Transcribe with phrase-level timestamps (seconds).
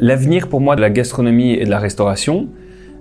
[0.00, 2.48] L'avenir pour moi de la gastronomie et de la restauration,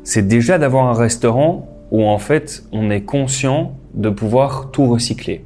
[0.04, 5.44] c'est déjà d'avoir un restaurant où en fait on est conscient de pouvoir tout recycler.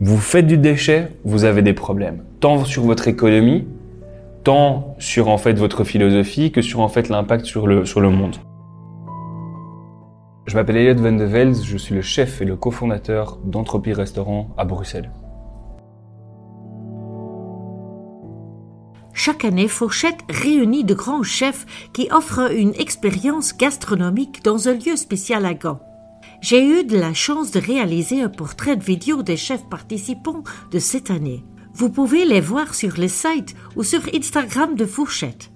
[0.00, 3.64] Vous faites du déchet, vous avez des problèmes, tant sur votre économie,
[4.42, 8.10] tant sur en fait votre philosophie que sur en fait l'impact sur le, sur le
[8.10, 8.36] monde.
[10.46, 14.48] Je m'appelle Elliot Van de Vels, je suis le chef et le cofondateur d'Entropie Restaurant
[14.58, 15.10] à Bruxelles.
[19.22, 24.96] Chaque année, Fourchette réunit de grands chefs qui offrent une expérience gastronomique dans un lieu
[24.96, 25.78] spécial à Gand.
[26.40, 30.78] J'ai eu de la chance de réaliser un portrait de vidéo des chefs participants de
[30.78, 31.44] cette année.
[31.74, 35.50] Vous pouvez les voir sur le site ou sur Instagram de Fourchette.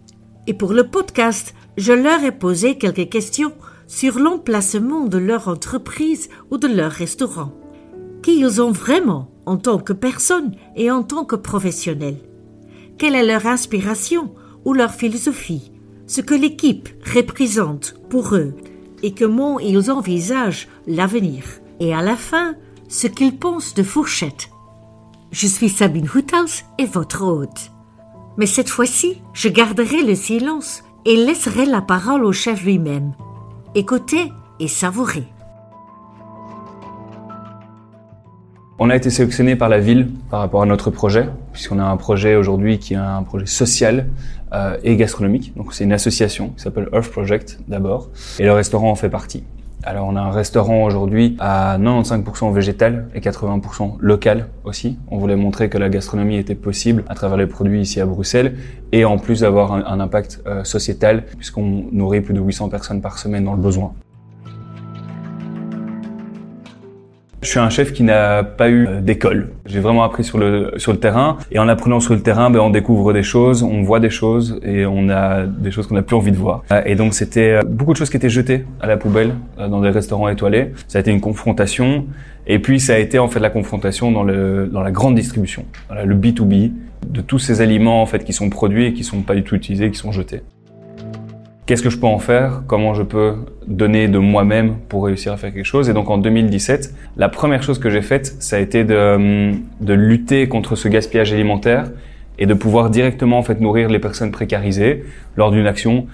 [0.46, 3.54] Et pour le podcast, je leur ai posé quelques questions
[3.86, 7.54] sur l'emplacement de leur entreprise ou de leur restaurant.
[8.22, 12.18] Qui ils ont vraiment en tant que personne et en tant que professionnels?
[12.98, 14.34] Quelle est leur inspiration
[14.64, 15.72] ou leur philosophie,
[16.06, 18.54] ce que l'équipe représente pour eux
[19.02, 21.44] et comment ils envisagent l'avenir.
[21.80, 22.54] Et à la fin,
[22.88, 24.48] ce qu'ils pensent de Fourchette.
[25.32, 27.70] Je suis Sabine Houthaus et votre hôte.
[28.36, 33.12] Mais cette fois-ci, je garderai le silence et laisserai la parole au chef lui-même.
[33.74, 35.26] Écoutez et savourez.
[38.80, 41.96] On a été sélectionné par la ville par rapport à notre projet, puisqu'on a un
[41.96, 44.08] projet aujourd'hui qui est un projet social
[44.52, 45.52] euh, et gastronomique.
[45.56, 49.44] Donc c'est une association qui s'appelle Earth Project d'abord, et le restaurant en fait partie.
[49.84, 54.98] Alors on a un restaurant aujourd'hui à 95% végétal et 80% local aussi.
[55.08, 58.56] On voulait montrer que la gastronomie était possible à travers les produits ici à Bruxelles
[58.90, 63.18] et en plus d'avoir un, impact euh, sociétal puisqu'on nourrit plus de 800 personnes par
[63.18, 63.92] semaine dans le besoin.
[67.54, 69.50] Suis un chef qui n'a pas eu euh, d'école.
[69.66, 72.58] J'ai vraiment appris sur le sur le terrain et en apprenant sur le terrain, ben,
[72.58, 76.02] on découvre des choses, on voit des choses et on a des choses qu'on n'a
[76.02, 76.64] plus envie de voir.
[76.72, 79.80] Euh, et donc c'était euh, beaucoup de choses qui étaient jetées à la poubelle dans
[79.80, 80.72] des restaurants étoilés.
[80.88, 82.06] Ça a été une confrontation
[82.48, 85.64] et puis ça a été en fait la confrontation dans le dans la grande distribution,
[85.90, 86.72] le B2B
[87.08, 89.54] de tous ces aliments en fait qui sont produits et qui sont pas du tout
[89.54, 90.42] utilisés, qui sont jetés.
[91.66, 93.36] Qu'est-ce que je peux en faire Comment je peux
[93.66, 97.62] donner de moi-même pour réussir à faire quelque chose Et donc en 2017, la première
[97.62, 101.86] chose que j'ai faite, ça a été de, de lutter contre ce gaspillage alimentaire
[102.38, 105.04] et de pouvoir directement en fait nourrir les personnes précarisées
[105.36, 106.06] lors d'une action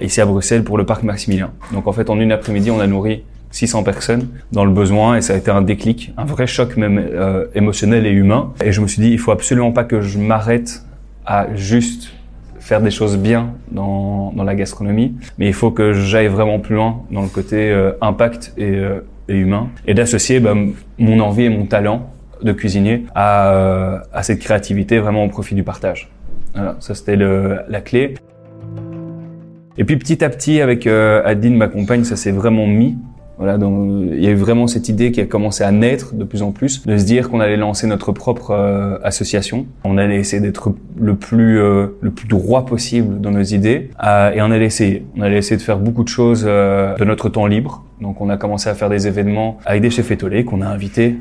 [0.00, 1.52] ici à Bruxelles pour le parc Maximilien.
[1.72, 3.22] Donc en fait en une après-midi, on a nourri
[3.52, 6.98] 600 personnes dans le besoin et ça a été un déclic, un vrai choc même
[6.98, 8.52] euh, émotionnel et humain.
[8.64, 10.82] Et je me suis dit, il faut absolument pas que je m'arrête
[11.24, 12.12] à juste
[12.66, 16.74] faire des choses bien dans, dans la gastronomie, mais il faut que j'aille vraiment plus
[16.74, 20.54] loin dans le côté euh, impact et, euh, et, humain, et d'associer bah,
[20.98, 22.10] mon envie et mon talent
[22.42, 26.10] de cuisinier à, euh, à cette créativité vraiment au profit du partage.
[26.54, 28.14] Voilà, ça c'était la clé.
[29.78, 32.96] Et puis petit à petit, avec Adine, ma compagne, ça s'est vraiment mis.
[33.38, 36.24] Voilà, donc il y a eu vraiment cette idée qui a commencé à naître de
[36.24, 39.66] plus en plus, de se dire qu'on allait lancer notre propre euh, association.
[39.84, 44.32] On allait essayer d'être le plus euh, le plus droit possible dans nos idées, euh,
[44.32, 45.04] et on allait essayer.
[45.16, 47.84] On allait essayer de faire beaucoup de choses de notre temps libre.
[48.00, 51.16] Donc on a commencé à faire des événements avec des chefs étoilés qu'on a invités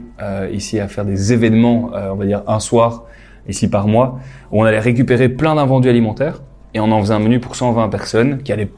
[0.51, 3.05] ici à faire des événements, on va dire un soir
[3.47, 4.19] ici par mois,
[4.51, 6.41] où on allait récupérer plein d'invendus alimentaires
[6.73, 8.69] et on en faisait un menu pour 120 personnes qui allaient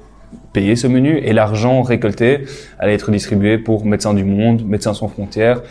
[0.53, 2.45] payer ce menu et l'argent récolté
[2.79, 5.61] allait être distribué pour Médecins du Monde, Médecins sans frontières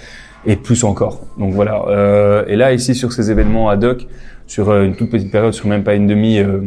[0.46, 1.20] et plus encore.
[1.38, 1.84] Donc voilà.
[1.88, 4.06] Euh, et là ici sur ces événements ad hoc,
[4.46, 6.60] sur euh, une toute petite période, sur même pas une demi euh,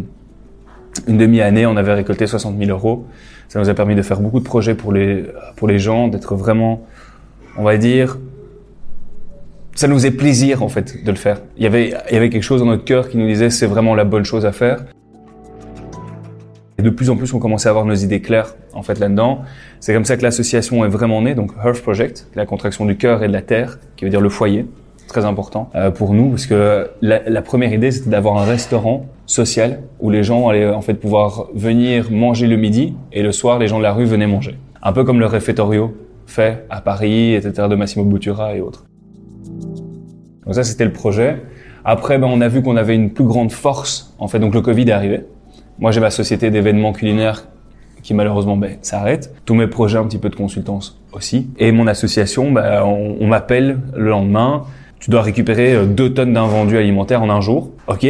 [1.07, 3.05] une demi année, on avait récolté 60 000 euros.
[3.47, 6.35] Ça nous a permis de faire beaucoup de projets pour les pour les gens, d'être
[6.35, 6.85] vraiment,
[7.57, 8.17] on va dire,
[9.75, 11.41] ça nous faisait plaisir en fait de le faire.
[11.57, 13.67] Il y avait il y avait quelque chose dans notre cœur qui nous disait c'est
[13.67, 14.83] vraiment la bonne chose à faire.
[16.79, 19.39] Et de plus en plus, on commençait à avoir nos idées claires en fait là-dedans.
[19.81, 23.21] C'est comme ça que l'association est vraiment née, donc Hearth Project, la contraction du cœur
[23.21, 24.65] et de la terre, qui veut dire le foyer,
[25.09, 29.81] très important euh, pour nous, parce que la, première idée c'était d'avoir un restaurant social
[29.99, 33.67] où les gens allaient en fait pouvoir venir manger le midi et le soir les
[33.67, 34.55] gens de la rue venaient manger.
[34.81, 35.93] Un peu comme le Refettorio
[36.27, 37.67] fait à Paris, etc.
[37.69, 38.85] de Massimo Bottura et autres.
[40.45, 41.41] Donc ça c'était le projet.
[41.83, 44.13] Après, ben, on a vu qu'on avait une plus grande force.
[44.19, 45.25] En fait, donc le Covid est arrivé.
[45.79, 47.45] Moi, j'ai ma société d'événements culinaires
[48.03, 49.33] qui malheureusement ben, s'arrête.
[49.45, 51.49] Tous mes projets un petit peu de consultance aussi.
[51.57, 54.63] Et mon association, ben, on, m'appelle le lendemain.
[54.99, 57.71] Tu dois récupérer euh, deux tonnes d'invendus alimentaires en un jour.
[57.87, 58.05] Ok,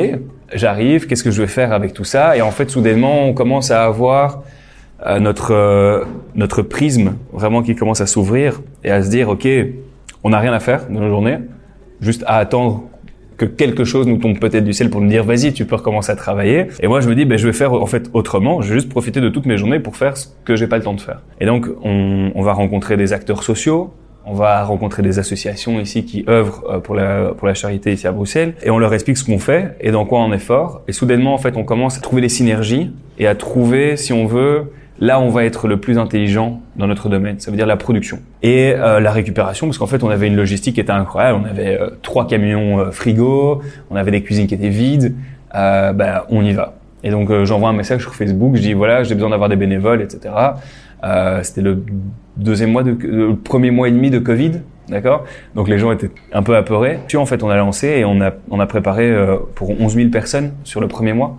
[0.53, 1.05] j'arrive.
[1.05, 2.35] Qu'est-ce que je vais faire avec tout ça?
[2.35, 4.41] Et en fait, soudainement, on commence à avoir
[5.05, 9.47] euh, notre euh, notre prisme vraiment qui commence à s'ouvrir et à se dire ok,
[10.23, 11.37] on n'a rien à faire de nos journées,
[12.01, 12.83] juste à attendre
[13.39, 16.11] que quelque chose nous tombe peut-être du ciel pour nous dire vas-y, tu peux recommencer
[16.11, 16.67] à travailler.
[16.81, 18.61] Et moi, je me dis, ben, je vais faire en fait autrement.
[18.61, 20.83] Je vais juste profiter de toutes mes journées pour faire ce que j'ai pas le
[20.83, 21.21] temps de faire.
[21.39, 23.93] Et donc, on, on va rencontrer des acteurs sociaux.
[24.25, 28.05] On va rencontrer des associations ici qui œuvrent euh, pour la, pour la charité ici
[28.05, 30.81] à Bruxelles et on leur explique ce qu'on fait et dans quoi on est fort.
[30.87, 34.27] Et soudainement, en fait, on commence à trouver des synergies et à trouver, si on
[34.27, 37.77] veut, là on va être le plus intelligent dans notre domaine, ça veut dire la
[37.77, 38.19] production.
[38.43, 41.49] Et euh, la récupération, parce qu'en fait on avait une logistique qui était incroyable, on
[41.49, 45.15] avait euh, trois camions euh, frigo, on avait des cuisines qui étaient vides,
[45.53, 46.75] bah, on y va.
[47.03, 50.01] Et donc j'envoie un message sur Facebook, je dis voilà j'ai besoin d'avoir des bénévoles,
[50.01, 50.33] etc.
[51.43, 51.83] C'était le
[52.35, 54.59] deuxième mois, de, le premier mois et demi de Covid,
[54.89, 55.23] d'accord?
[55.55, 56.99] Donc les gens étaient un peu apeurés.
[57.07, 59.15] Puis en fait on a lancé et on a, on a préparé
[59.55, 61.37] pour 11 000 personnes sur le premier mois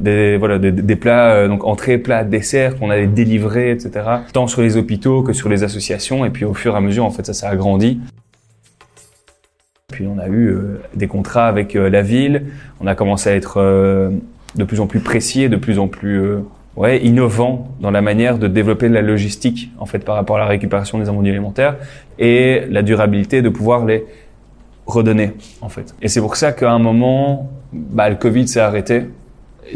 [0.00, 4.04] des voilà des, des plats euh, donc entrées, plats, desserts qu'on allait délivrer, etc.
[4.32, 6.24] Tant sur les hôpitaux que sur les associations.
[6.24, 8.00] Et puis au fur et à mesure, en fait, ça s'est agrandi.
[9.92, 12.46] Puis on a eu euh, des contrats avec euh, la ville.
[12.80, 13.60] On a commencé à être
[14.54, 16.22] de plus en plus précis de plus en plus
[16.76, 20.46] ouais, innovant dans la manière de développer la logistique en fait par rapport à la
[20.46, 21.76] récupération des invendus alimentaires
[22.18, 24.06] et la durabilité de pouvoir les
[24.86, 25.94] redonner en fait.
[26.00, 29.04] Et c'est pour ça qu'à un moment, bah, le Covid s'est arrêté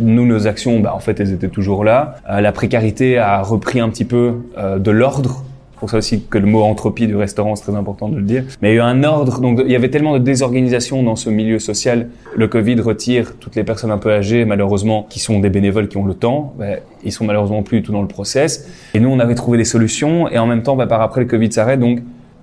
[0.00, 2.16] nous, nos actions, bah, en fait, elles étaient toujours là.
[2.28, 5.44] Euh, la précarité a repris un petit peu euh, de l'ordre.
[5.76, 8.44] Pour ça aussi que le mot entropie du restaurant, c'est très important de le dire.
[8.62, 11.16] Mais il y a eu un ordre, donc il y avait tellement de désorganisation dans
[11.16, 12.08] ce milieu social.
[12.36, 15.96] Le Covid retire toutes les personnes un peu âgées, malheureusement, qui sont des bénévoles qui
[15.96, 16.54] ont le temps.
[16.56, 16.66] Bah,
[17.02, 18.68] ils sont malheureusement plus du tout dans le process.
[18.94, 20.28] Et nous, on avait trouvé des solutions.
[20.28, 21.98] Et en même temps, bah, par après, le Covid s'arrête, donc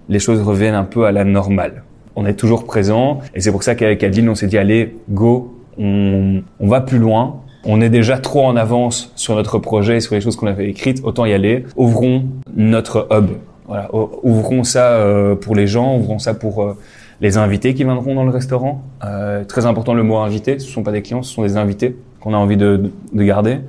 [0.10, 1.84] les choses reviennent un peu à la normale.
[2.18, 3.20] On est toujours présent.
[3.36, 7.42] Et c'est pour ça qu'avec Adeline, on s'est dit, allez, go, on, va plus loin.
[7.66, 11.02] On est déjà trop en avance sur notre projet, sur les choses qu'on avait écrites.
[11.04, 11.66] Autant y aller.
[11.76, 13.30] Ouvrons notre hub.
[13.68, 16.78] Voilà, ouvrons ça euh, pour les gens, ouvrons ça pour euh,
[17.22, 18.82] les invités qui viendront dans le restaurant.
[19.06, 20.58] Euh, très important le mot invité.
[20.58, 23.60] Ce sont pas des clients, ce sont des invités qu'on a envie de, de garder.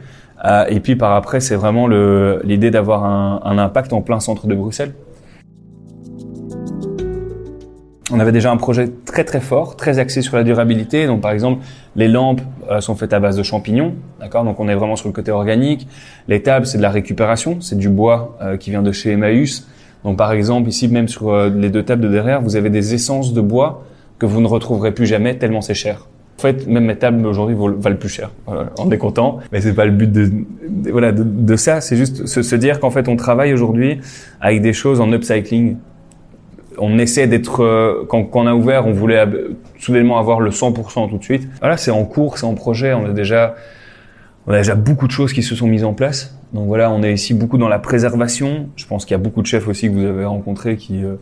[0.71, 4.95] Et puis par après, c'est vraiment l'idée d'avoir un impact en plein centre de Bruxelles.
[8.13, 11.07] On avait déjà un projet très très fort, très axé sur la durabilité.
[11.07, 11.65] Donc par exemple,
[11.95, 14.45] les lampes euh, sont faites à base de champignons, d'accord?
[14.45, 15.87] Donc on est vraiment sur le côté organique.
[16.27, 19.69] Les tables, c'est de la récupération, c'est du bois euh, qui vient de chez Emmaüs.
[20.05, 22.95] Donc par exemple, ici même sur euh, les deux tables de derrière, vous avez des
[22.95, 23.85] essences de bois
[24.19, 26.09] que vous ne retrouverez plus jamais tellement c'est cher.
[26.39, 28.31] En fait, même mes tables aujourd'hui valent plus cher.
[28.79, 30.31] on est content, mais c'est pas le but de,
[30.91, 31.83] voilà de, ça.
[31.83, 34.01] C'est juste se, se dire qu'en fait, on travaille aujourd'hui
[34.41, 35.77] avec des choses en upcycling
[36.81, 39.25] on essaie d'être euh, quand, on a ouvert, on voulait
[39.79, 41.49] soudainement avoir le 100% tout de suite.
[41.61, 42.95] Voilà, c'est en cours, c'est en projet.
[42.95, 43.55] On a déjà
[44.47, 46.37] on a déjà beaucoup de choses qui se sont mises en place.
[46.53, 48.69] Donc voilà, on est ici beaucoup dans la préservation.
[48.77, 51.17] Je pense qu'il y a beaucoup de chefs aussi que vous avez rencontrés qui, euh,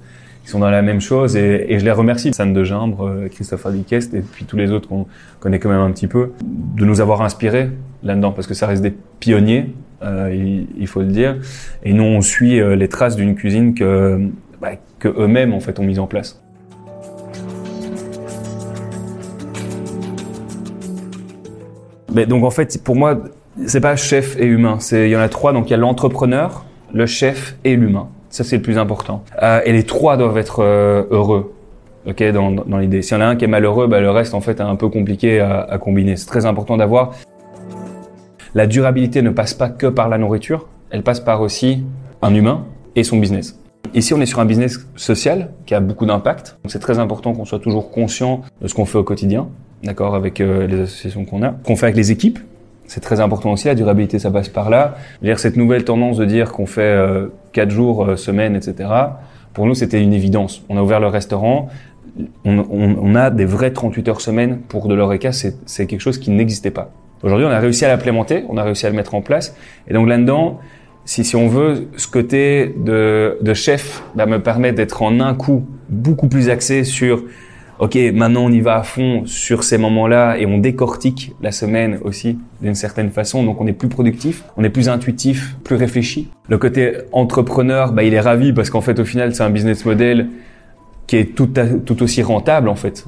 [0.45, 4.15] sont dans la même chose et, je les remercie, Sanne de Gimbre, euh, Christophe Adikest
[4.15, 5.07] et puis tous les autres qu'on
[5.41, 7.69] connaît quand même un petit peu, de nous avoir inspirés
[8.03, 11.37] là-dedans parce que ça reste des pionniers, il, il, faut le dire.
[11.83, 14.31] Et nous, on suit les traces d'une cuisine que
[14.63, 16.43] bah, que eux-mêmes fait ont mis en place.
[22.13, 23.19] Mais donc en fait, pour moi,
[23.67, 24.79] c'est pas chef et humain.
[24.93, 25.53] Il y en a trois.
[25.53, 28.09] Donc il y a l'entrepreneur, le chef et l'humain.
[28.31, 29.23] Ça c'est le plus important.
[29.43, 31.55] Euh, et les trois doivent être euh, heureux.
[32.07, 33.03] Ok, dans, dans l'idée.
[33.03, 34.77] S'il y en a un qui est malheureux, bah, le reste en fait est un
[34.77, 36.17] peu compliqué à, à combiner.
[36.17, 37.13] C'est très important d'avoir.
[38.55, 40.67] La durabilité ne passe pas que par la nourriture.
[40.91, 41.85] Elle passe par aussi
[42.23, 42.65] un humain
[42.97, 43.61] et son business.
[43.95, 46.59] Ici, on est sur un business social qui a beaucoup d'impact.
[46.63, 49.49] Donc, c'est très important qu'on soit toujours conscient de ce qu'on fait au quotidien,
[49.83, 52.39] d'accord, avec euh, les associations qu'on a, qu'on fait avec les équipes.
[52.87, 53.69] C'est très important aussi.
[53.69, 54.97] La durabilité, ça passe par là.
[55.23, 58.89] Dire cette nouvelle tendance de dire qu'on fait euh, quatre jours, euh, semaine, etc.
[59.53, 60.63] Pour nous, c'était une évidence.
[60.69, 61.69] On a ouvert le restaurant.
[62.45, 65.31] On, a des vrais 38 heures semaine pour de l'oreca.
[65.33, 66.91] C'est quelque chose qui n'existait pas.
[67.23, 68.45] Aujourd'hui, on a réussi à l'implémenter.
[68.49, 69.55] On a réussi à le mettre en place.
[69.87, 70.59] Et donc là-dedans,
[71.09, 75.67] si, on veut, ce côté de, de chef bah, me permet d'être en un coup
[75.89, 77.25] beaucoup plus axé sur
[77.79, 81.99] OK, maintenant on y va à fond sur ces moments-là et on décortique la semaine
[82.03, 83.43] aussi d'une certaine façon.
[83.43, 86.29] Donc on est plus productif, on est plus intuitif, plus réfléchi.
[86.49, 89.85] Le côté entrepreneur, bah, il est ravi parce qu'en fait au final c'est un business
[89.87, 90.29] model
[91.07, 91.49] qui est tout,
[91.87, 93.07] tout aussi rentable en fait.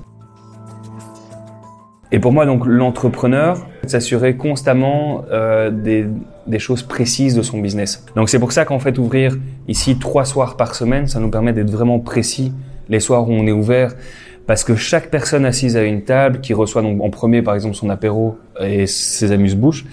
[2.13, 6.07] Et pour moi, donc, l'entrepreneur s'assurer constamment euh, des,
[6.47, 8.05] des, choses précises de son business.
[8.17, 9.37] Donc, c'est pour ça qu'en fait, ouvrir
[9.69, 12.53] ici trois soirs par semaine, ça nous permet d'être vraiment précis
[12.89, 13.95] les soirs où on est ouvert.
[14.47, 17.77] Parce que chaque personne assise à une table, qui reçoit donc en premier par exemple
[17.77, 19.85] son apéro et ses amuse-bouches,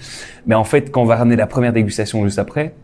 [0.48, 2.74] mais en fait quand on va ramener la première dégustation juste après,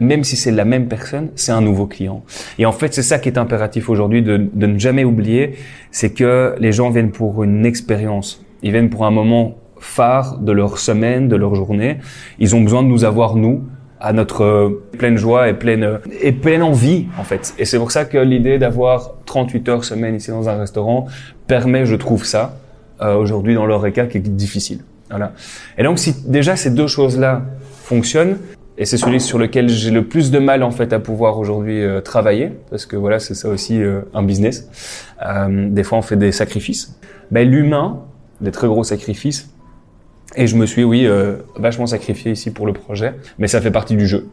[0.00, 2.24] même si c'est la même personne, c'est un nouveau client.
[2.58, 5.54] Et en fait, c'est ça qui est impératif aujourd'hui de, de ne jamais oublier,
[5.90, 8.44] c'est que les gens viennent pour une expérience.
[8.64, 11.98] Ils viennent pour un moment phare de leur semaine, de leur journée.
[12.40, 13.62] Ils ont besoin de nous avoir, nous,
[14.00, 17.54] à notre euh, pleine joie et pleine, et pleine envie, en fait.
[17.60, 21.06] Et c'est pour ça que l'idée d'avoir 38 heures semaine ici dans un restaurant
[21.46, 22.56] permet, je trouve ça,
[23.00, 24.80] euh, aujourd'hui dans l'ORECA, qui est difficile.
[25.10, 25.32] Voilà.
[25.78, 27.42] Et donc, si déjà ces deux choses-là
[27.84, 28.38] fonctionnent,
[28.76, 31.80] et c'est celui sur lequel j'ai le plus de mal en fait à pouvoir aujourd'hui
[31.82, 34.68] euh, travailler parce que voilà c'est ça aussi euh, un business.
[35.24, 36.98] Euh, des fois on fait des sacrifices.
[37.30, 38.00] Ben l'humain,
[38.40, 39.50] des très gros sacrifices.
[40.36, 41.06] Et je me suis oui
[41.56, 44.28] vachement sacrifié ici pour le projet, mais ça fait partie du jeu.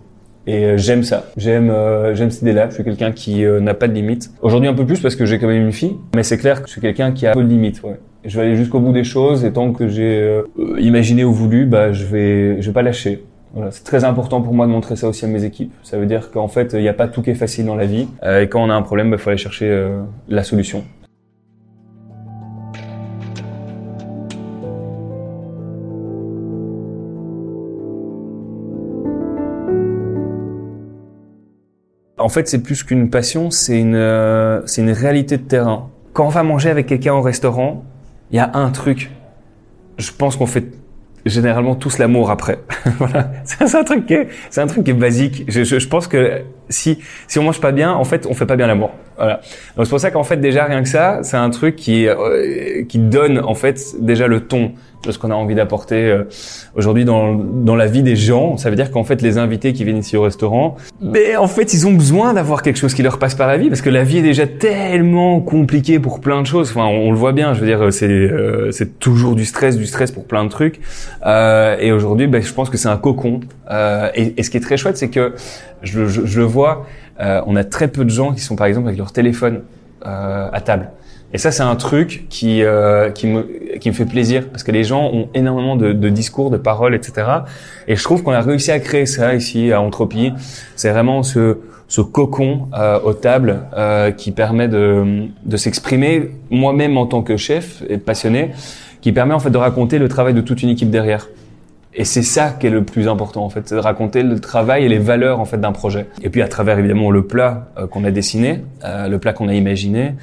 [0.47, 1.25] Et j'aime ça.
[1.37, 1.71] J'aime
[2.13, 2.69] j'aime cette idée-là.
[2.69, 4.31] Je suis quelqu'un qui n'a pas de limites.
[4.41, 6.67] Aujourd'hui un peu plus parce que j'ai quand même une fille, mais c'est clair que
[6.67, 7.81] je suis quelqu'un qui a peu de limites.
[8.25, 10.41] Je vais aller jusqu'au bout des choses et tant que j'ai
[10.79, 13.23] imaginé ou voulu, bah je vais je vais pas lâcher.
[13.71, 15.73] C'est très important pour moi de montrer ça aussi à mes équipes.
[15.83, 17.85] Ça veut dire qu'en fait, il n'y a pas tout qui est facile dans la
[17.85, 18.07] vie.
[18.23, 20.83] Euh, et quand on a un problème, il bah, faut aller chercher euh, la solution.
[32.21, 35.89] En fait, c'est plus qu'une passion, c'est une, euh, c'est une réalité de terrain.
[36.13, 37.83] Quand on va manger avec quelqu'un au restaurant,
[38.31, 39.11] il y a un truc.
[39.97, 40.65] Je pense qu'on fait
[41.25, 42.59] généralement tous l'amour après.
[42.97, 45.45] voilà, c'est un truc qui est, c'est un truc qui est basique.
[45.47, 48.45] Je, je, je, pense que si si on mange pas bien, en fait, on fait
[48.45, 48.91] pas bien l'amour.
[49.17, 49.41] Voilà.
[49.75, 52.83] Donc c'est pour ça qu'en fait déjà rien que ça, c'est un truc qui euh,
[52.85, 56.23] qui donne en fait déjà le ton de ce qu'on a envie d'apporter euh,
[56.75, 58.57] aujourd'hui dans, dans la vie des gens.
[58.57, 61.73] Ça veut dire qu'en fait, les invités qui viennent ici au restaurant, mais en fait,
[61.73, 64.03] ils ont besoin d'avoir quelque chose qui leur passe par la vie parce que la
[64.03, 66.69] vie est déjà tellement compliquée pour plein de choses.
[66.69, 67.53] Enfin, on, le voit bien.
[67.53, 70.79] Je veux dire, c'est euh, c'est toujours du stress, du stress pour plein de trucs.
[71.25, 73.41] Euh, et aujourd'hui, ben, je pense que c'est un cocon.
[73.69, 75.33] Euh, et, et, ce qui est très chouette, c'est que
[75.81, 76.85] je, je, je le vois.
[77.19, 79.61] on a très peu de gens qui sont par exemple avec leur téléphone
[80.03, 80.89] à table.
[81.33, 84.71] Et ça, c'est un truc qui euh, qui me qui me fait plaisir parce que
[84.71, 87.27] les gens ont énormément de, de discours, de paroles, etc.
[87.87, 90.33] Et je trouve qu'on a réussi à créer ça ici à Entropie.
[90.75, 91.57] C'est vraiment ce
[91.87, 97.37] ce cocon euh, aux tables euh, qui permet de de s'exprimer moi-même en tant que
[97.37, 98.51] chef et passionné,
[99.01, 101.27] qui permet en fait de raconter le travail de toute une équipe derrière.
[101.93, 104.85] Et c'est ça qui est le plus important en fait, c'est de raconter le travail
[104.85, 106.07] et les valeurs en fait d'un projet.
[106.21, 109.49] Et puis à travers évidemment le plat euh, qu'on a dessiné, euh, le plat qu'on
[109.49, 110.13] a imaginé,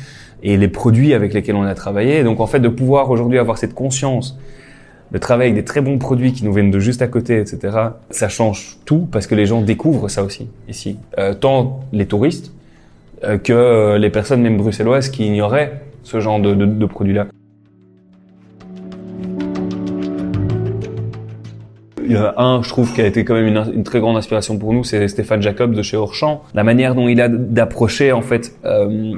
[0.43, 2.23] et les produits avec lesquels on a travaillé.
[2.23, 4.39] donc en fait, de pouvoir aujourd'hui avoir cette conscience
[5.11, 7.77] de travailler avec des très bons produits qui nous viennent de juste à côté, etc.
[8.11, 12.53] Ça change tout parce que les gens découvrent ça aussi ici, euh, tant les touristes
[13.25, 17.27] euh, que les personnes même bruxelloises qui ignoraient ce genre de, de, de produits-là.
[22.09, 24.73] Y a un, je trouve, qui a été quand même une, très grande inspiration pour
[24.73, 26.43] nous, c'est Stéphane Jacob de chez Orchamps.
[26.55, 29.15] La manière dont il a d'approcher en fait euh,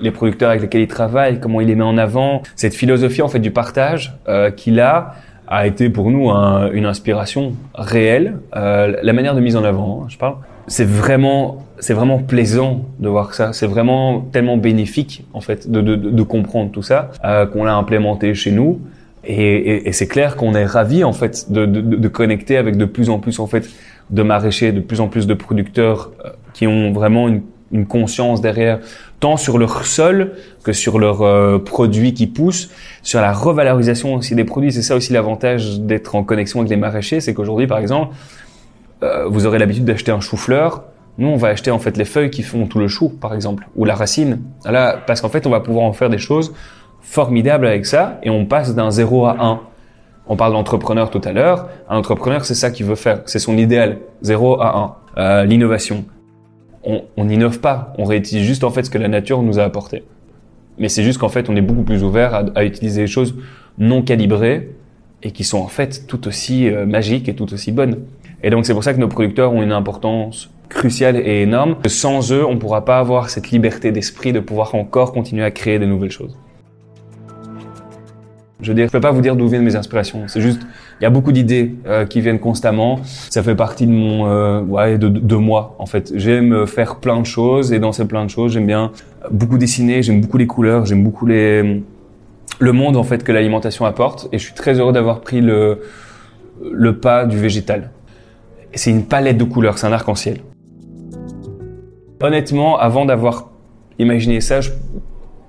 [0.00, 3.28] les producteurs avec lesquels il travaille, comment il les met en avant, cette philosophie en
[3.28, 5.14] fait du partage euh, qu'il a
[5.48, 8.38] a été pour nous un, une inspiration réelle.
[8.56, 12.84] Euh, la manière de mise en avant, hein, je parle, c'est vraiment c'est vraiment plaisant
[13.00, 13.52] de voir ça.
[13.52, 17.74] C'est vraiment tellement bénéfique en fait de, de, de comprendre tout ça euh, qu'on l'a
[17.74, 18.80] implémenté chez nous.
[19.24, 22.76] Et, et, et c'est clair qu'on est ravi en fait de, de, de, connecter avec
[22.76, 23.68] de plus en plus en fait
[24.10, 28.40] de maraîchers, de plus en plus de producteurs euh, qui ont vraiment une, une, conscience
[28.40, 28.80] derrière,
[29.20, 30.32] tant sur leur sol
[30.64, 32.70] que sur leurs euh, produits qui poussent,
[33.02, 34.72] sur la revalorisation aussi des produits.
[34.72, 38.14] C'est ça aussi l'avantage d'être en connexion avec les maraîchers, c'est qu'aujourd'hui par exemple,
[39.04, 40.84] euh, vous aurez l'habitude d'acheter un chou-fleur.
[41.18, 43.68] Nous, on va acheter en fait les feuilles qui font tout le chou, par exemple,
[43.76, 44.40] ou la racine.
[44.64, 46.54] Là, parce qu'en fait, on va pouvoir en faire des choses
[47.02, 49.60] formidable avec ça et on passe d'un 0 à 1.
[50.28, 51.68] On parle d'entrepreneur tout à l'heure.
[51.88, 53.22] Un entrepreneur, c'est ça qu'il veut faire.
[53.26, 53.98] C'est son idéal.
[54.22, 55.20] 0 à 1.
[55.20, 56.04] Euh, L'innovation.
[56.84, 57.92] On n'innove pas.
[57.98, 60.02] On réutilise juste en fait ce que la nature nous a apporté.
[60.78, 63.36] Mais c'est juste qu'en fait, on est beaucoup plus ouvert à, utiliser des choses
[63.78, 64.70] non calibrées
[65.22, 67.98] et qui sont en fait tout aussi euh, magiques et tout aussi bonnes.
[68.42, 71.76] Et donc c'est pour ça que nos producteurs ont une importance cruciale et énorme.
[71.86, 75.50] Sans eux, on ne pourra pas avoir cette liberté d'esprit de pouvoir encore continuer à
[75.50, 76.36] créer de nouvelles choses.
[78.62, 80.22] Je veux dire, je peux pas vous dire d'où viennent mes inspirations.
[80.28, 80.62] C'est juste,
[81.00, 83.00] il y a beaucoup d'idées euh, qui viennent constamment.
[83.28, 86.12] Ça fait partie de mon, euh, ouais, de, de, moi en fait.
[86.14, 88.92] J'aime faire plein de choses et dans ces plein de choses, j'aime bien
[89.32, 90.02] beaucoup dessiner.
[90.02, 90.86] J'aime beaucoup les couleurs.
[90.86, 91.82] J'aime beaucoup les,
[92.60, 94.28] le monde en fait que l'alimentation apporte.
[94.30, 95.80] Et je suis très heureux d'avoir pris le,
[96.70, 97.90] le pas du végétal.
[98.74, 99.76] C'est une palette de couleurs.
[99.76, 100.38] C'est un arc-en-ciel.
[102.20, 103.50] Honnêtement, avant d'avoir
[103.98, 104.70] imaginé ça, je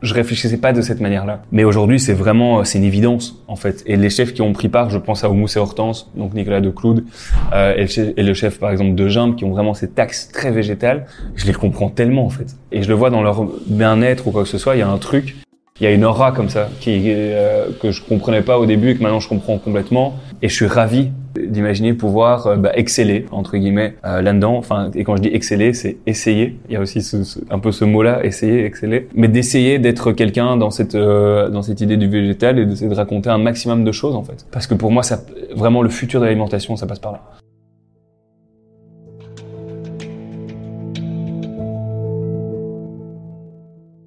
[0.03, 1.41] je réfléchissais pas de cette manière-là.
[1.51, 3.83] Mais aujourd'hui, c'est vraiment, c'est une évidence, en fait.
[3.87, 6.59] Et les chefs qui ont pris part, je pense à Oumous et Hortense, donc Nicolas
[6.61, 7.05] de Cloud,
[7.53, 11.05] euh, et, le chef, par exemple, de Jimbe, qui ont vraiment cette taxe très végétale,
[11.35, 12.55] je les comprends tellement, en fait.
[12.73, 14.89] Et je le vois dans leur bien-être ou quoi que ce soit, il y a
[14.89, 15.37] un truc,
[15.79, 18.91] il y a une aura comme ça, qui, euh, que je comprenais pas au début
[18.91, 20.15] et que maintenant je comprends complètement.
[20.43, 24.57] Et je suis ravi d'imaginer pouvoir euh, bah, exceller entre guillemets euh, là-dedans.
[24.57, 26.59] Enfin, et quand je dis exceller, c'est essayer.
[26.67, 27.15] Il y a aussi ce,
[27.49, 29.07] un peu ce mot-là, essayer, exceller.
[29.15, 32.95] Mais d'essayer d'être quelqu'un dans cette euh, dans cette idée du végétal et d'essayer de
[32.95, 34.45] raconter un maximum de choses en fait.
[34.51, 35.23] Parce que pour moi, ça
[35.55, 37.21] vraiment le futur de l'alimentation, ça passe par là.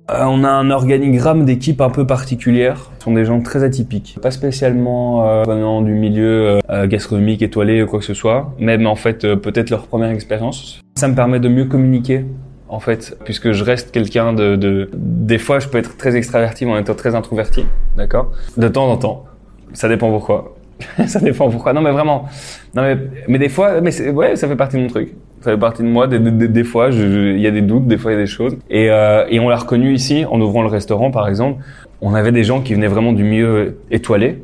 [0.08, 2.90] Euh, on a un organigramme d'équipe un peu particulière.
[2.98, 4.18] Ce sont des gens très atypiques.
[4.22, 8.52] Pas spécialement euh, venant du milieu euh, gastronomique, étoilé ou quoi que ce soit.
[8.58, 10.80] Même en fait, peut-être leur première expérience.
[10.94, 12.25] Ça me permet de mieux communiquer
[12.68, 16.66] en fait, puisque je reste quelqu'un de, de, Des fois, je peux être très extraverti
[16.66, 17.64] en étant très introverti,
[17.96, 18.32] d'accord?
[18.56, 19.25] De temps en temps.
[19.72, 20.56] Ça dépend pourquoi.
[21.06, 21.72] ça dépend pourquoi.
[21.72, 22.26] Non, mais vraiment.
[22.75, 22.98] Non, mais,
[23.28, 25.14] mais des fois, mais ouais, ça fait partie de mon truc
[25.46, 26.08] ça fait partie de moi.
[26.08, 28.56] Des, fois, il y a des doutes, des fois il y a des choses.
[28.68, 31.62] Et, euh, et on l'a reconnu ici, en ouvrant le restaurant par exemple.
[32.00, 34.42] On avait des gens qui venaient vraiment du milieu étoilé.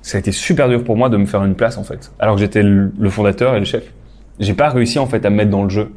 [0.00, 2.36] Ça a été super dur pour moi de me faire une place en fait, alors
[2.36, 3.92] que j'étais le, fondateur et le chef.
[4.40, 5.90] J'ai pas réussi en fait à me mettre dans le jeu.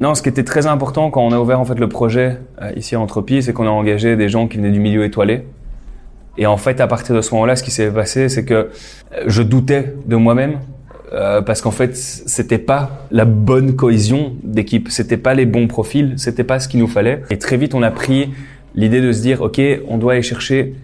[0.00, 2.70] Non, ce qui était très important quand on a ouvert en fait le projet euh,
[2.76, 5.46] ici à Entropie, c'est qu'on a engagé des gens qui venaient du milieu étoilé.
[6.36, 8.68] Et en fait, à partir de ce moment-là, ce qui s'est passé, c'est que
[9.26, 10.58] je doutais de moi-même
[11.14, 16.14] euh, parce qu'en fait, c'était pas la bonne cohésion d'équipe, c'était pas les bons profils,
[16.16, 17.22] c'était pas ce qu'il nous fallait.
[17.30, 18.30] Et très vite, on a pris
[18.74, 20.74] l'idée de se dire, ok, on doit aller chercher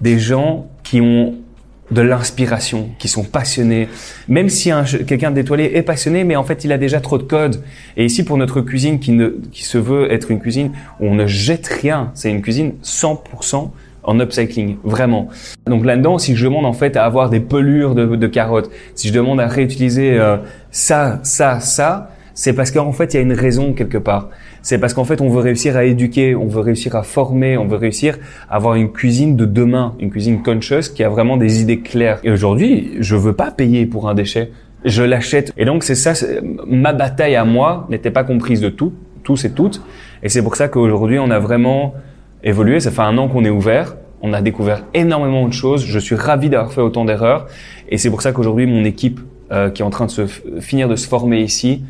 [0.00, 1.34] des gens qui ont
[1.90, 3.88] de l'inspiration, qui sont passionnés.
[4.28, 4.70] Même si
[5.06, 7.62] quelqu'un d'étoilé est passionné, mais en fait, il a déjà trop de codes.
[7.96, 11.14] Et ici, pour notre cuisine qui, ne, qui se veut être une cuisine où on
[11.14, 13.70] ne jette rien, c'est une cuisine 100%
[14.08, 15.28] en upcycling, vraiment.
[15.66, 19.12] Donc là-dedans, si je demande en fait à avoir des pelures de, carottes, si je
[19.12, 20.38] demande à réutiliser euh,
[20.70, 24.30] ça, ça, ça, c'est parce qu'en fait, il y a une raison quelque part.
[24.62, 27.66] C'est parce qu'en fait, on veut réussir à éduquer, on veut réussir à former, on
[27.66, 28.16] veut réussir
[28.48, 32.18] à avoir une cuisine de demain, une cuisine conscious qui a vraiment des idées claires.
[32.24, 34.52] Et aujourd'hui, je veux pas payer pour un déchet.
[34.86, 35.52] Je l'achète.
[35.58, 36.14] Et donc, c'est ça,
[36.66, 39.82] ma bataille à moi n'était pas comprise de tout, tous et toutes.
[40.22, 41.92] Et c'est pour ça qu'aujourd'hui, on a vraiment
[42.42, 42.80] évolué.
[42.80, 43.96] Ça fait un an qu'on est ouvert.
[44.20, 45.84] On a découvert énormément de choses.
[45.84, 47.46] Je suis ravi d'avoir fait autant d'erreurs.
[47.88, 49.20] Et c'est pour ça qu'aujourd'hui, mon équipe
[49.50, 51.82] euh, qui est en train de se finir de se former ici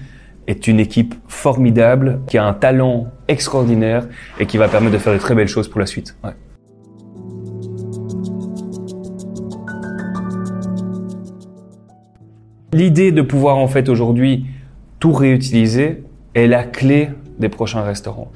[0.46, 4.06] est une équipe formidable, qui a un talent extraordinaire
[4.40, 6.16] et qui va permettre de faire de très belles choses pour la suite.
[6.24, 6.30] Ouais.
[12.72, 14.46] L'idée de pouvoir en fait aujourd'hui
[15.00, 18.30] tout réutiliser est la clé des prochains restaurants.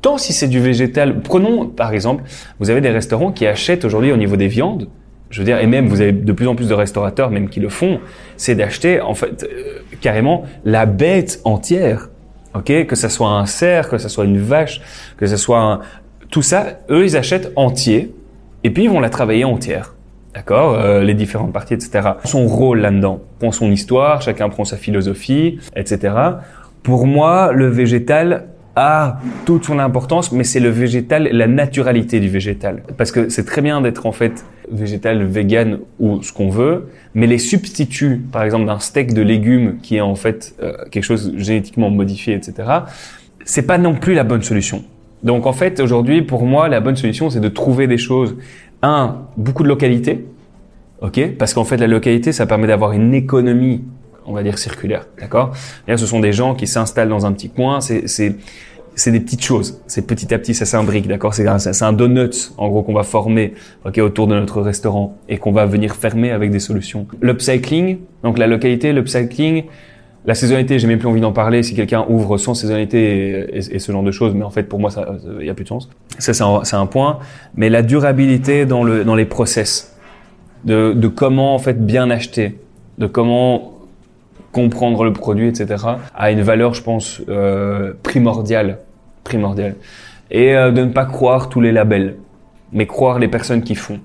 [0.00, 2.22] Tant si c'est du végétal, prenons par exemple,
[2.60, 4.88] vous avez des restaurants qui achètent aujourd'hui au niveau des viandes,
[5.30, 7.60] je veux dire, et même vous avez de plus en plus de restaurateurs même qui
[7.60, 8.00] le font,
[8.36, 12.10] c'est d'acheter en fait euh, carrément la bête entière,
[12.54, 14.80] ok, que ça soit un cerf, que ça soit une vache,
[15.16, 15.80] que ça soit un...
[16.30, 18.14] tout ça, eux ils achètent entier
[18.64, 19.94] et puis ils vont la travailler entière.
[20.34, 20.74] D'accord?
[20.74, 22.10] Euh, Les différentes parties, etc.
[22.24, 26.14] Son rôle là-dedans, prend son histoire, chacun prend sa philosophie, etc.
[26.82, 28.44] Pour moi, le végétal,
[28.78, 32.84] a toute son importance, mais c'est le végétal, la naturalité du végétal.
[32.96, 37.26] Parce que c'est très bien d'être en fait végétal, vegan ou ce qu'on veut, mais
[37.26, 41.32] les substituts, par exemple d'un steak de légumes qui est en fait euh, quelque chose
[41.36, 42.68] génétiquement modifié, etc.,
[43.44, 44.84] c'est pas non plus la bonne solution.
[45.24, 48.36] Donc en fait, aujourd'hui, pour moi, la bonne solution, c'est de trouver des choses,
[48.82, 50.26] un, beaucoup de localité,
[51.00, 53.82] ok, parce qu'en fait, la localité, ça permet d'avoir une économie
[54.28, 55.52] on va dire circulaire, d'accord?
[55.88, 58.36] Ce sont des gens qui s'installent dans un petit coin, c'est
[58.98, 59.80] c'est des petites choses.
[59.86, 61.32] C'est petit à petit, ça s'imbrique, d'accord?
[61.32, 65.38] C'est un, c'est un donut, en gros, qu'on va former autour de notre restaurant et
[65.38, 67.06] qu'on va venir fermer avec des solutions.
[67.20, 69.64] L'upcycling, donc la localité, l'upcycling,
[70.26, 71.62] la saisonnalité, j'ai même plus envie d'en parler.
[71.62, 74.90] Si quelqu'un ouvre sans saisonnalité et, ce genre de choses, mais en fait, pour moi,
[75.40, 75.88] il y a plus de sens.
[76.18, 77.20] Ça, c'est un, c'est point.
[77.54, 79.96] Mais la durabilité dans le, dans les process,
[80.64, 82.58] de, de comment en fait bien acheter,
[82.98, 83.78] de comment
[84.50, 85.84] comprendre le produit, etc.,
[86.14, 88.78] a une valeur, je pense, euh, primordiale
[89.28, 89.76] primordial.
[90.30, 92.16] Et euh, de ne pas croire tous les labels,
[92.72, 94.00] mais croire les personnes qui font.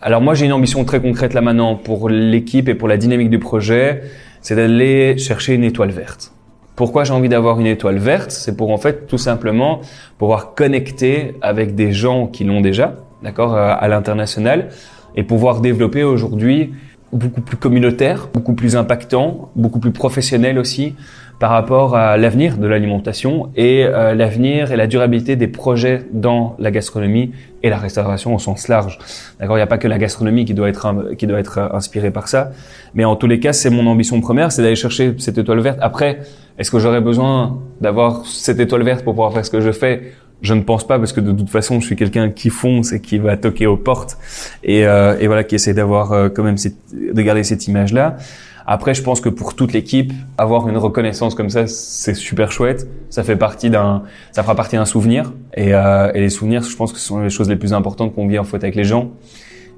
[0.00, 3.30] Alors moi j'ai une ambition très concrète là maintenant pour l'équipe et pour la dynamique
[3.30, 4.02] du projet,
[4.42, 6.32] c'est d'aller chercher une étoile verte.
[6.76, 8.30] Pourquoi j'ai envie d'avoir une étoile verte?
[8.30, 9.80] C'est pour en fait tout simplement
[10.18, 14.68] pouvoir connecter avec des gens qui l'ont déjà, d'accord, euh, à l'international,
[15.16, 16.72] et pouvoir développer aujourd'hui
[17.12, 20.94] beaucoup plus communautaire, beaucoup plus impactant, beaucoup plus professionnel aussi
[21.40, 26.54] par rapport à l'avenir de l'alimentation et euh, l'avenir et la durabilité des projets dans
[26.58, 28.98] la gastronomie et la restauration au sens large.
[29.40, 31.76] D'accord, il n'y a pas que la gastronomie qui doit être qui doit être euh,
[31.76, 32.52] inspirée par ça,
[32.94, 35.78] mais en tous les cas, c'est mon ambition première, c'est d'aller chercher cette étoile verte.
[35.82, 36.20] Après,
[36.56, 40.12] est-ce que j'aurais besoin d'avoir cette étoile verte pour pouvoir faire ce que je fais
[40.44, 43.00] je ne pense pas parce que de toute façon, je suis quelqu'un qui fonce et
[43.00, 44.18] qui va toquer aux portes
[44.62, 46.56] et, euh, et voilà, qui essaie d'avoir euh, quand même
[46.92, 48.18] de garder cette image-là.
[48.66, 52.86] Après, je pense que pour toute l'équipe, avoir une reconnaissance comme ça, c'est super chouette.
[53.08, 54.02] Ça fait partie d'un,
[54.32, 55.32] ça fera partie d'un souvenir.
[55.54, 58.14] Et, euh, et, les souvenirs, je pense que ce sont les choses les plus importantes
[58.14, 59.12] qu'on vit en fait avec les gens.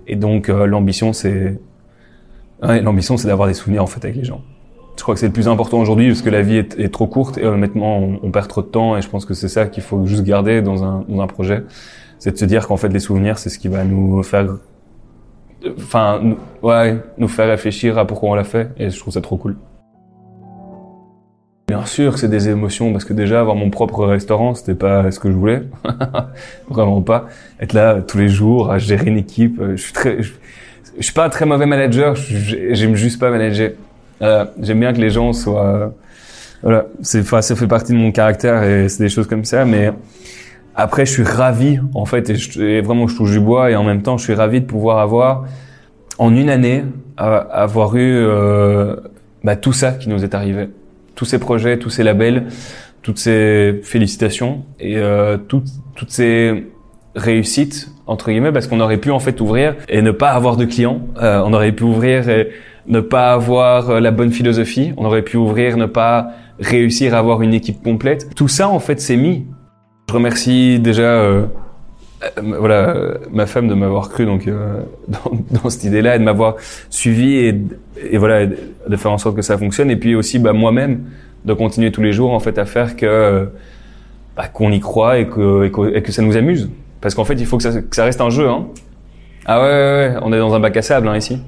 [0.08, 1.58] Et donc, euh, l'ambition, c'est,
[2.60, 4.42] l'ambition, c'est d'avoir des souvenirs en fait avec les gens.
[4.96, 7.38] Je crois que c'est le plus important aujourd'hui parce que la vie est, trop courte
[7.38, 8.96] et honnêtement, on, perd trop de temps.
[8.96, 11.64] Et je pense que c'est ça qu'il faut juste garder dans un, dans un projet,
[12.18, 14.46] c'est de se dire qu'en fait, les souvenirs, c'est ce qui va nous faire
[15.78, 19.36] enfin, ouais, nous faire réfléchir à pourquoi on l'a fait, et je trouve ça trop
[19.36, 19.56] cool.
[21.68, 25.10] Bien sûr que c'est des émotions, parce que déjà, avoir mon propre restaurant, c'était pas
[25.10, 25.62] ce que je voulais.
[26.68, 27.26] Vraiment pas.
[27.60, 29.60] Être là tous les jours, à gérer une équipe.
[29.60, 30.32] Je suis très, je,
[31.00, 33.72] suis pas un très mauvais manager, j'aime juste pas manager.
[34.22, 35.92] Euh, j'aime bien que les gens soient,
[36.62, 39.64] voilà, c'est, enfin, ça fait partie de mon caractère et c'est des choses comme ça,
[39.64, 39.92] mais
[40.78, 44.02] après, je suis ravi, en fait, et, vraiment, je touche du bois, et en même
[44.02, 45.46] temps, je suis ravi de pouvoir avoir,
[46.18, 46.84] en une année,
[47.16, 48.96] avoir eu euh,
[49.42, 50.68] bah, tout ça qui nous est arrivé.
[51.14, 52.48] Tous ces projets, tous ces labels,
[53.00, 56.66] toutes ces félicitations, et euh, toutes, toutes ces
[57.14, 60.66] réussites, entre guillemets, parce qu'on aurait pu, en fait, ouvrir et ne pas avoir de
[60.66, 61.00] clients.
[61.22, 62.50] Euh, on aurait pu ouvrir et
[62.88, 64.92] ne pas avoir la bonne philosophie.
[64.96, 68.34] On aurait pu ouvrir, ne pas réussir à avoir une équipe complète.
[68.34, 69.44] Tout ça, en fait, s'est mis
[70.08, 71.46] je remercie déjà euh,
[72.22, 72.94] euh, voilà
[73.32, 76.56] ma femme de m'avoir cru donc euh, dans, dans, cette idée-là et de m'avoir
[76.90, 77.60] suivi et,
[78.10, 81.04] et, voilà de faire en sorte que ça fonctionne et puis aussi bah, moi-même
[81.44, 83.48] de continuer tous les jours en fait à faire que
[84.36, 86.70] bah, qu'on y croit et que, et que, et que ça nous amuse
[87.00, 88.66] parce qu'en fait il faut que ça, que ça reste un jeu hein.
[89.48, 91.38] Ah ouais, ouais, ouais, on est dans un bac à sable hein, ici.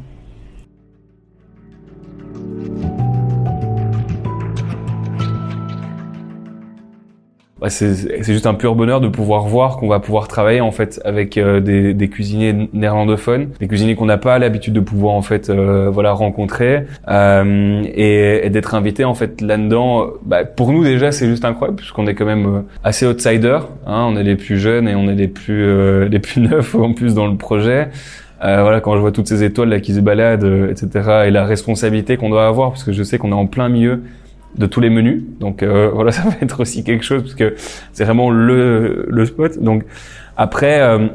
[7.60, 11.00] Bah c'est juste un pur bonheur de pouvoir voir qu'on va pouvoir travailler en fait
[11.04, 15.22] avec euh, des, des, cuisiniers néerlandophones, des cuisiniers qu'on n'a pas l'habitude de pouvoir en
[15.22, 20.06] fait euh, voilà rencontrer euh, et, et d'être invité en fait là-dedans.
[20.24, 24.06] Bah, pour nous déjà c'est juste incroyable puisqu'on est quand même euh, assez outsider, hein,
[24.08, 27.14] on est les plus jeunes et on est les plus les plus neufs en plus
[27.14, 27.88] dans le projet.
[28.44, 31.44] Euh, voilà, quand je vois toutes ces étoiles là qui se baladent, etc., et la
[31.44, 34.02] responsabilité qu'on doit avoir, parce que je sais qu'on est en plein milieu
[34.56, 35.22] de tous les menus.
[35.40, 37.54] Donc euh, voilà, ça va être aussi quelque chose parce que
[37.92, 39.58] c'est vraiment le, le spot.
[39.58, 39.84] Donc
[40.36, 41.08] après, euh,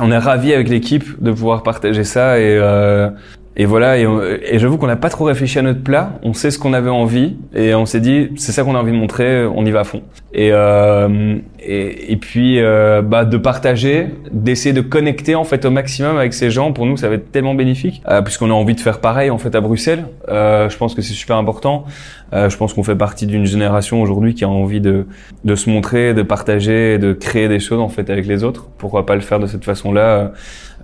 [0.00, 3.10] on est ravi avec l'équipe de pouvoir partager ça et euh,
[3.56, 4.06] et voilà, et,
[4.44, 6.18] et j'avoue qu'on n'a pas trop réfléchi à notre plat.
[6.22, 8.92] On sait ce qu'on avait envie et on s'est dit c'est ça qu'on a envie
[8.92, 10.02] de montrer, on y va à fond.
[10.32, 16.16] Et euh, et, puis euh, bah de partager, d'essayer de connecter en fait au maximum
[16.16, 16.72] avec ces gens.
[16.72, 19.38] Pour nous, ça va être tellement bénéfique euh, puisqu'on a envie de faire pareil en
[19.38, 20.06] fait à Bruxelles.
[20.28, 21.84] Euh, je pense que c'est super important.
[22.32, 25.06] Je pense qu'on fait partie d'une génération aujourd'hui qui a envie de
[25.44, 28.68] de se montrer, de partager, de créer des choses en fait avec les autres.
[28.78, 30.30] Pourquoi pas le faire de cette façon-là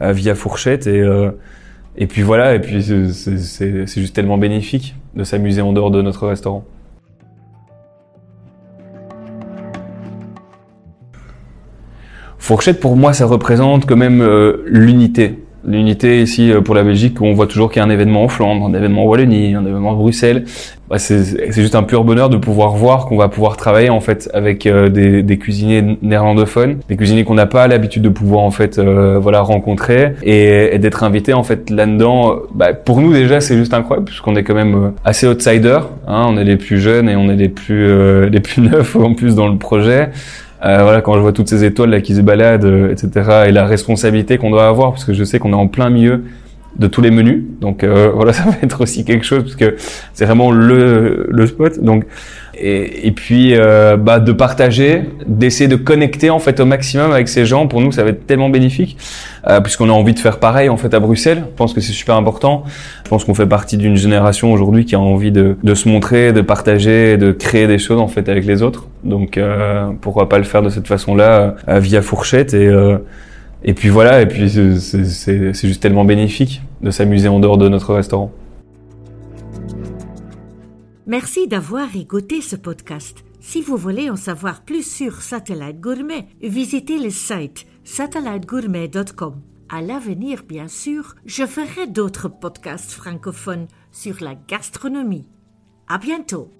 [0.01, 1.05] via fourchette et
[1.99, 6.27] et puis voilà, et puis c'est juste tellement bénéfique de s'amuser en dehors de notre
[6.27, 6.65] restaurant.
[12.39, 17.21] Fourchette, pour moi, ça représente quand même euh, l'unité l'unité ici euh, pour la Belgique,
[17.21, 19.67] on voit toujours qu'il y a un événement en Flandre, un événement en Wallonie, un
[19.67, 20.45] événement à Bruxelles.
[20.89, 24.31] Bah, c'est juste un pur bonheur de pouvoir voir qu'on va pouvoir travailler en fait
[24.33, 28.53] avec euh, des, des, cuisiniers néerlandophones, des cuisiniers qu'on n'a pas l'habitude de pouvoir en
[28.53, 32.37] fait euh, voilà rencontrer et, et d'être invité en fait là-dedans.
[32.55, 36.37] Bah, pour nous déjà c'est juste incroyable puisqu'on est quand même assez outsider, hein, on
[36.39, 39.49] est les plus jeunes et on est les plus les plus neufs en plus dans
[39.49, 40.11] le projet.
[40.65, 43.53] Euh, voilà, quand je vois toutes ces étoiles là qui se baladent, euh, etc., et
[43.53, 46.25] la responsabilité qu'on doit avoir, parce que je sais qu'on est en plein milieu
[46.79, 49.77] de tous les menus, donc euh, voilà, ça va être aussi quelque chose, parce que
[50.15, 51.81] c'est vraiment le, le spot.
[51.81, 52.05] Donc
[52.59, 57.29] et, et puis euh, bah, de partager, d'essayer de connecter en fait au maximum avec
[57.29, 57.67] ces gens.
[57.67, 58.97] Pour nous, ça va être tellement bénéfique
[59.49, 61.45] euh, puisqu'on a envie de faire pareil en fait à Bruxelles.
[61.47, 62.65] Je pense que c'est super important.
[63.05, 66.33] Je pense qu'on fait partie d'une génération aujourd'hui qui a envie de, de, se montrer,
[66.33, 68.89] de partager, de créer des choses en fait avec les autres.
[69.05, 72.99] Donc euh, pourquoi pas le faire de cette façon-là euh, via fourchette et euh,
[73.65, 74.23] et puis voilà.
[74.23, 78.31] Et puis c'est juste tellement bénéfique de s'amuser en dehors de notre restaurant.
[81.09, 83.25] Merci d'avoir écouté ce podcast.
[83.39, 89.41] Si vous voulez en savoir plus sur Satellite Gourmet, visitez le site satellitegourmet.com.
[89.69, 95.29] À l'avenir, bien sûr, je ferai d'autres podcasts francophones sur la gastronomie.
[95.87, 96.51] À bientôt!